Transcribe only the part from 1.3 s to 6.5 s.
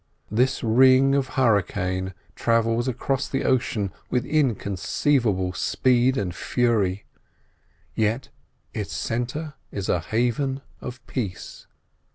hurricane travels across the ocean with inconceivable speed and